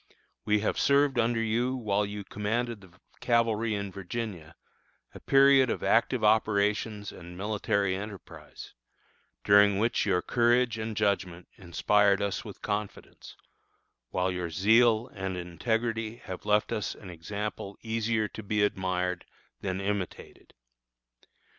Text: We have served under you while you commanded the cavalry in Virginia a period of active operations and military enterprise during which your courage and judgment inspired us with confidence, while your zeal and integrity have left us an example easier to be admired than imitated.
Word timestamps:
We 0.45 0.61
have 0.61 0.79
served 0.79 1.19
under 1.19 1.43
you 1.43 1.75
while 1.75 2.07
you 2.07 2.23
commanded 2.23 2.81
the 2.81 2.99
cavalry 3.19 3.75
in 3.75 3.91
Virginia 3.91 4.55
a 5.13 5.19
period 5.19 5.69
of 5.69 5.83
active 5.83 6.23
operations 6.23 7.11
and 7.11 7.37
military 7.37 7.95
enterprise 7.95 8.73
during 9.43 9.77
which 9.77 10.03
your 10.07 10.23
courage 10.23 10.79
and 10.79 10.97
judgment 10.97 11.49
inspired 11.55 12.19
us 12.19 12.43
with 12.43 12.63
confidence, 12.63 13.37
while 14.09 14.31
your 14.31 14.49
zeal 14.49 15.07
and 15.13 15.37
integrity 15.37 16.15
have 16.15 16.47
left 16.47 16.71
us 16.71 16.95
an 16.95 17.11
example 17.11 17.77
easier 17.83 18.27
to 18.29 18.41
be 18.41 18.63
admired 18.63 19.25
than 19.59 19.79
imitated. 19.79 20.55